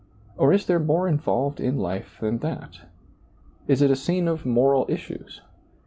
or 0.35 0.51
is 0.51 0.65
there 0.65 0.79
more 0.79 1.07
involved 1.07 1.59
in 1.59 1.77
life 1.77 2.17
than 2.21 2.39
that? 2.39 2.79
is 3.67 3.83
it 3.83 3.91
a 3.91 3.95
scene 3.95 4.27
of 4.27 4.47
moral 4.47 4.83
issues 4.89 5.41